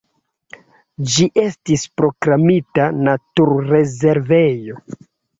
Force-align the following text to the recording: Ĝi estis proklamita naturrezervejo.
Ĝi 1.15 1.25
estis 1.41 1.83
proklamita 2.01 2.85
naturrezervejo. 3.09 4.79